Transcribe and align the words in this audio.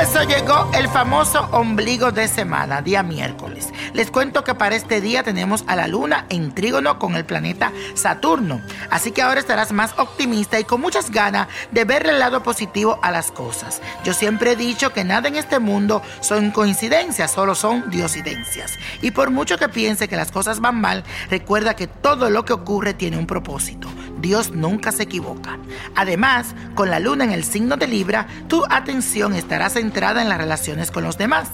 Eso 0.00 0.22
llegó 0.22 0.70
el 0.72 0.88
famoso 0.88 1.46
ombligo 1.52 2.10
de 2.10 2.26
semana, 2.26 2.80
día 2.80 3.02
miércoles. 3.02 3.68
Les 3.92 4.10
cuento 4.10 4.44
que 4.44 4.54
para 4.54 4.74
este 4.74 5.02
día 5.02 5.22
tenemos 5.22 5.62
a 5.66 5.76
la 5.76 5.88
luna 5.88 6.24
en 6.30 6.54
trígono 6.54 6.98
con 6.98 7.16
el 7.16 7.26
planeta 7.26 7.70
Saturno. 7.94 8.62
Así 8.88 9.10
que 9.10 9.20
ahora 9.20 9.40
estarás 9.40 9.72
más 9.72 9.98
optimista 9.98 10.58
y 10.58 10.64
con 10.64 10.80
muchas 10.80 11.10
ganas 11.10 11.48
de 11.70 11.84
verle 11.84 12.12
el 12.12 12.18
lado 12.18 12.42
positivo 12.42 12.98
a 13.02 13.10
las 13.10 13.30
cosas. 13.30 13.82
Yo 14.02 14.14
siempre 14.14 14.52
he 14.52 14.56
dicho 14.56 14.94
que 14.94 15.04
nada 15.04 15.28
en 15.28 15.36
este 15.36 15.58
mundo 15.58 16.02
son 16.20 16.50
coincidencias, 16.50 17.30
solo 17.30 17.54
son 17.54 17.90
diosidencias. 17.90 18.78
Y 19.02 19.10
por 19.10 19.30
mucho 19.30 19.58
que 19.58 19.68
piense 19.68 20.08
que 20.08 20.16
las 20.16 20.32
cosas 20.32 20.60
van 20.60 20.80
mal, 20.80 21.04
recuerda 21.28 21.76
que 21.76 21.88
todo 21.88 22.30
lo 22.30 22.46
que 22.46 22.54
ocurre 22.54 22.94
tiene 22.94 23.18
un 23.18 23.26
propósito. 23.26 23.88
Dios 24.20 24.50
nunca 24.52 24.92
se 24.92 25.04
equivoca. 25.04 25.58
Además, 25.94 26.54
con 26.74 26.90
la 26.90 27.00
luna 27.00 27.24
en 27.24 27.32
el 27.32 27.44
signo 27.44 27.76
de 27.76 27.88
Libra, 27.88 28.26
tu 28.48 28.64
atención 28.68 29.34
estará 29.34 29.70
centrada 29.70 30.22
en 30.22 30.28
las 30.28 30.38
relaciones 30.38 30.90
con 30.90 31.04
los 31.04 31.18
demás. 31.18 31.48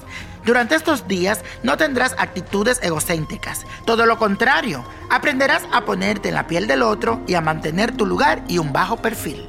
Durante 0.44 0.76
estos 0.76 1.09
días 1.09 1.41
no 1.62 1.76
tendrás 1.76 2.15
actitudes 2.19 2.81
egocéntricas. 2.82 3.65
Todo 3.84 4.06
lo 4.06 4.19
contrario, 4.19 4.84
aprenderás 5.10 5.62
a 5.72 5.84
ponerte 5.84 6.28
en 6.28 6.34
la 6.34 6.47
piel 6.47 6.66
del 6.66 6.82
otro 6.82 7.21
y 7.26 7.34
a 7.34 7.41
mantener 7.41 7.97
tu 7.97 8.06
lugar 8.06 8.44
y 8.49 8.59
un 8.59 8.72
bajo 8.72 8.97
perfil. 8.99 9.49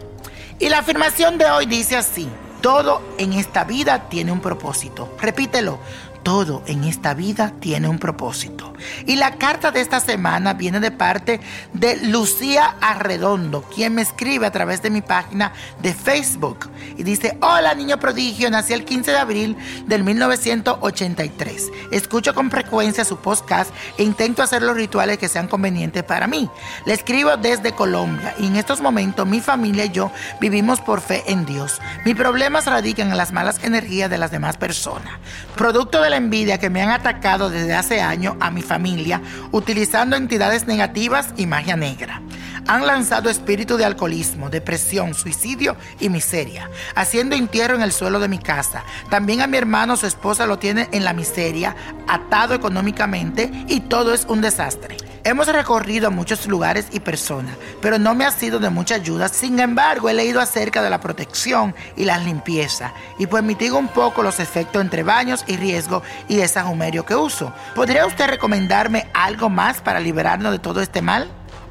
Y 0.59 0.69
la 0.69 0.79
afirmación 0.79 1.37
de 1.37 1.45
hoy 1.45 1.67
dice 1.67 1.95
así, 1.95 2.27
todo 2.61 3.03
en 3.19 3.33
esta 3.33 3.63
vida 3.63 4.09
tiene 4.09 4.31
un 4.31 4.41
propósito. 4.41 5.15
Repítelo, 5.21 5.79
todo 6.27 6.61
en 6.67 6.83
esta 6.83 7.13
vida 7.13 7.53
tiene 7.61 7.87
un 7.87 7.99
propósito. 7.99 8.73
Y 9.05 9.15
la 9.15 9.35
carta 9.35 9.71
de 9.71 9.79
esta 9.79 10.01
semana 10.01 10.55
viene 10.55 10.81
de 10.81 10.91
parte 10.91 11.39
de 11.71 11.95
Lucía 12.07 12.75
Arredondo, 12.81 13.61
quien 13.61 13.95
me 13.95 14.01
escribe 14.01 14.45
a 14.45 14.51
través 14.51 14.81
de 14.81 14.89
mi 14.89 15.01
página 15.01 15.53
de 15.81 15.93
Facebook. 15.93 16.69
Y 16.97 17.03
dice, 17.03 17.37
hola 17.41 17.73
niño 17.75 17.97
prodigio, 17.97 18.49
nací 18.49 18.73
el 18.73 18.83
15 18.83 19.11
de 19.11 19.17
abril 19.17 19.57
del 19.85 20.03
1983. 20.03 21.71
Escucho 21.93 22.35
con 22.35 22.51
frecuencia 22.51 23.05
su 23.05 23.15
podcast 23.19 23.71
e 23.97 24.03
intento 24.03 24.43
hacer 24.43 24.61
los 24.63 24.75
rituales 24.75 25.19
que 25.19 25.29
sean 25.29 25.47
convenientes 25.47 26.03
para 26.03 26.27
mí. 26.27 26.49
Le 26.85 26.93
escribo 26.93 27.37
desde 27.37 27.71
Colombia 27.71 28.35
y 28.37 28.47
en 28.47 28.57
estos 28.57 28.81
momentos 28.81 29.25
mi 29.25 29.39
familia 29.39 29.85
y 29.85 29.91
yo 29.91 30.11
vivimos 30.41 30.81
por 30.81 30.99
fe 30.99 31.23
en 31.27 31.45
Dios. 31.45 31.79
Mis 32.03 32.17
problemas 32.17 32.65
radican 32.65 33.11
en 33.11 33.17
las 33.17 33.31
malas 33.31 33.63
energías 33.63 34.09
de 34.09 34.17
las 34.17 34.31
demás 34.31 34.57
personas. 34.57 35.13
Producto 35.55 36.01
de 36.01 36.09
la 36.09 36.16
envidia 36.17 36.57
que 36.57 36.69
me 36.69 36.81
han 36.81 36.89
atacado 36.89 37.49
desde 37.49 37.73
hace 37.73 38.01
años 38.01 38.35
a 38.39 38.51
mi 38.51 38.61
familia 38.61 39.21
utilizando 39.51 40.15
entidades 40.15 40.67
negativas 40.67 41.33
y 41.37 41.45
magia 41.45 41.75
negra. 41.75 42.21
Han 42.67 42.85
lanzado 42.85 43.29
espíritu 43.29 43.77
de 43.77 43.85
alcoholismo, 43.85 44.49
depresión, 44.49 45.13
suicidio 45.13 45.77
y 45.99 46.09
miseria, 46.09 46.69
haciendo 46.95 47.35
entierro 47.35 47.75
en 47.75 47.81
el 47.81 47.93
suelo 47.93 48.19
de 48.19 48.27
mi 48.27 48.39
casa. 48.39 48.83
También 49.09 49.41
a 49.41 49.47
mi 49.47 49.57
hermano, 49.57 49.95
su 49.95 50.05
esposa 50.05 50.45
lo 50.45 50.59
tiene 50.59 50.89
en 50.91 51.05
la 51.05 51.13
miseria, 51.13 51.75
atado 52.07 52.53
económicamente 52.53 53.49
y 53.69 53.81
todo 53.81 54.13
es 54.13 54.25
un 54.25 54.41
desastre. 54.41 54.97
Hemos 55.27 55.47
recorrido 55.47 56.09
muchos 56.09 56.47
lugares 56.47 56.87
y 56.93 57.01
personas, 57.01 57.57
pero 57.81 57.99
no 57.99 58.15
me 58.15 58.23
ha 58.23 58.31
sido 58.31 58.59
de 58.59 58.69
mucha 58.69 58.95
ayuda. 58.95 59.27
Sin 59.27 59.59
embargo, 59.59 60.07
he 60.07 60.13
leído 60.13 60.39
acerca 60.39 60.81
de 60.81 60.89
la 60.89 61.01
protección 61.01 61.75
y 61.97 62.05
la 62.05 62.17
limpieza 62.17 62.93
y 63.19 63.27
pues 63.27 63.43
mitigo 63.43 63.77
un 63.77 63.89
poco 63.89 64.23
los 64.23 64.39
efectos 64.39 64.81
entre 64.81 65.03
baños 65.03 65.43
y 65.45 65.57
riesgo 65.57 66.01
y 66.29 66.37
de 66.37 66.47
sajumerio 66.47 67.05
que 67.05 67.13
uso. 67.13 67.51
¿Podría 67.75 68.05
usted 68.05 68.27
recomendarme 68.27 69.09
algo 69.13 69.49
más 69.49 69.81
para 69.81 69.99
liberarnos 69.99 70.53
de 70.53 70.59
todo 70.59 70.79
este 70.79 71.01
mal? 71.01 71.29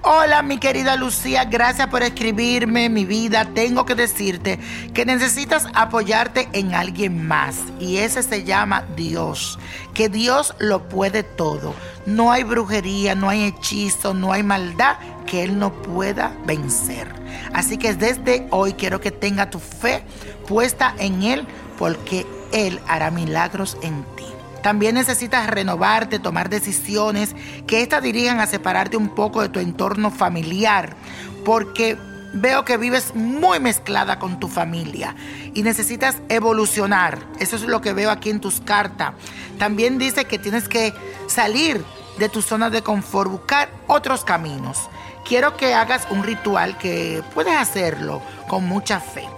Hola 0.08 0.42
mi 0.42 0.58
querida 0.58 0.94
Lucía, 0.94 1.46
gracias 1.46 1.88
por 1.88 2.04
escribirme 2.04 2.88
mi 2.88 3.04
vida. 3.04 3.44
Tengo 3.44 3.84
que 3.84 3.96
decirte 3.96 4.56
que 4.94 5.04
necesitas 5.04 5.66
apoyarte 5.74 6.48
en 6.52 6.76
alguien 6.76 7.26
más 7.26 7.56
y 7.80 7.96
ese 7.96 8.22
se 8.22 8.44
llama 8.44 8.84
Dios, 8.94 9.58
que 9.94 10.08
Dios 10.08 10.54
lo 10.60 10.88
puede 10.88 11.24
todo. 11.24 11.74
No 12.06 12.30
hay 12.30 12.44
brujería, 12.44 13.16
no 13.16 13.28
hay 13.28 13.46
hechizo, 13.46 14.14
no 14.14 14.30
hay 14.30 14.44
maldad 14.44 14.98
que 15.26 15.42
Él 15.42 15.58
no 15.58 15.72
pueda 15.72 16.30
vencer. 16.46 17.12
Así 17.52 17.76
que 17.76 17.92
desde 17.92 18.46
hoy 18.52 18.74
quiero 18.74 19.00
que 19.00 19.10
tenga 19.10 19.50
tu 19.50 19.58
fe 19.58 20.04
puesta 20.46 20.94
en 21.00 21.24
Él 21.24 21.48
porque 21.80 22.24
Él 22.52 22.78
hará 22.86 23.10
milagros 23.10 23.76
en 23.82 24.04
ti. 24.14 24.35
También 24.66 24.96
necesitas 24.96 25.46
renovarte, 25.46 26.18
tomar 26.18 26.50
decisiones 26.50 27.36
que 27.68 27.82
éstas 27.82 28.02
dirijan 28.02 28.40
a 28.40 28.48
separarte 28.48 28.96
un 28.96 29.10
poco 29.10 29.40
de 29.40 29.48
tu 29.48 29.60
entorno 29.60 30.10
familiar, 30.10 30.96
porque 31.44 31.96
veo 32.32 32.64
que 32.64 32.76
vives 32.76 33.14
muy 33.14 33.60
mezclada 33.60 34.18
con 34.18 34.40
tu 34.40 34.48
familia 34.48 35.14
y 35.54 35.62
necesitas 35.62 36.16
evolucionar. 36.28 37.20
Eso 37.38 37.54
es 37.54 37.62
lo 37.62 37.80
que 37.80 37.92
veo 37.92 38.10
aquí 38.10 38.28
en 38.28 38.40
tus 38.40 38.60
cartas. 38.60 39.12
También 39.56 39.98
dice 39.98 40.24
que 40.24 40.36
tienes 40.36 40.68
que 40.68 40.92
salir 41.28 41.84
de 42.18 42.28
tu 42.28 42.42
zona 42.42 42.68
de 42.68 42.82
confort, 42.82 43.30
buscar 43.30 43.68
otros 43.86 44.24
caminos. 44.24 44.90
Quiero 45.24 45.56
que 45.56 45.74
hagas 45.74 46.08
un 46.10 46.24
ritual 46.24 46.76
que 46.76 47.22
puedes 47.34 47.56
hacerlo 47.56 48.20
con 48.48 48.64
mucha 48.64 48.98
fe. 48.98 49.28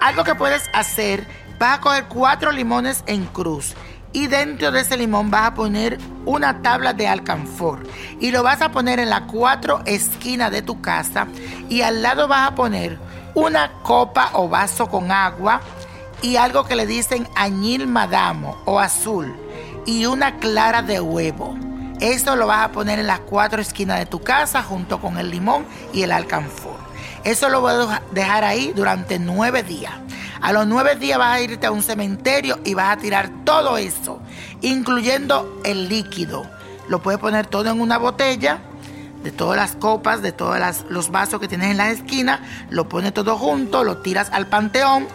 Algo 0.00 0.24
que 0.24 0.34
puedes 0.34 0.62
hacer 0.72 1.26
Vas 1.60 1.76
a 1.76 1.80
coger 1.82 2.06
cuatro 2.06 2.52
limones 2.52 3.04
en 3.06 3.26
cruz 3.26 3.74
y 4.12 4.26
dentro 4.26 4.72
de 4.72 4.80
ese 4.80 4.96
limón 4.96 5.30
vas 5.30 5.46
a 5.46 5.54
poner 5.54 5.98
una 6.24 6.62
tabla 6.62 6.92
de 6.92 7.06
alcanfor 7.06 7.86
y 8.20 8.30
lo 8.30 8.42
vas 8.42 8.60
a 8.62 8.72
poner 8.72 8.98
en 8.98 9.10
las 9.10 9.22
cuatro 9.22 9.82
esquinas 9.86 10.50
de 10.50 10.62
tu 10.62 10.80
casa 10.80 11.26
y 11.68 11.82
al 11.82 12.02
lado 12.02 12.28
vas 12.28 12.48
a 12.48 12.54
poner 12.54 12.98
una 13.34 13.72
copa 13.82 14.30
o 14.34 14.48
vaso 14.48 14.88
con 14.88 15.12
agua 15.12 15.60
y 16.22 16.36
algo 16.36 16.64
que 16.64 16.76
le 16.76 16.86
dicen 16.86 17.28
añil 17.36 17.86
madamo 17.86 18.60
o 18.64 18.80
azul 18.80 19.34
y 19.86 20.06
una 20.06 20.36
clara 20.38 20.82
de 20.82 21.00
huevo. 21.00 21.56
Eso 22.00 22.34
lo 22.34 22.46
vas 22.46 22.64
a 22.64 22.72
poner 22.72 22.98
en 22.98 23.06
las 23.06 23.20
cuatro 23.20 23.60
esquinas 23.60 23.98
de 23.98 24.06
tu 24.06 24.20
casa 24.20 24.62
junto 24.62 25.00
con 25.00 25.18
el 25.18 25.30
limón 25.30 25.66
y 25.92 26.02
el 26.02 26.12
alcanfor. 26.12 26.78
Eso 27.24 27.50
lo 27.50 27.60
voy 27.60 27.74
a 27.74 28.02
dejar 28.12 28.44
ahí 28.44 28.72
durante 28.74 29.18
nueve 29.18 29.62
días. 29.62 29.92
A 30.42 30.52
los 30.52 30.66
nueve 30.66 30.96
días 30.96 31.18
vas 31.18 31.36
a 31.36 31.40
irte 31.40 31.66
a 31.66 31.70
un 31.70 31.82
cementerio 31.82 32.58
y 32.64 32.74
vas 32.74 32.96
a 32.96 33.00
tirar 33.00 33.30
todo 33.44 33.76
eso, 33.76 34.20
incluyendo 34.62 35.60
el 35.64 35.88
líquido. 35.88 36.44
Lo 36.88 37.02
puedes 37.02 37.20
poner 37.20 37.46
todo 37.46 37.70
en 37.70 37.80
una 37.80 37.98
botella, 37.98 38.60
de 39.22 39.32
todas 39.32 39.56
las 39.56 39.76
copas, 39.76 40.22
de 40.22 40.32
todos 40.32 40.58
los 40.88 41.10
vasos 41.10 41.40
que 41.40 41.48
tienes 41.48 41.70
en 41.70 41.76
la 41.76 41.90
esquina, 41.90 42.40
lo 42.70 42.88
pones 42.88 43.12
todo 43.12 43.36
junto, 43.36 43.84
lo 43.84 43.98
tiras 43.98 44.30
al 44.32 44.46
panteón, 44.46 45.08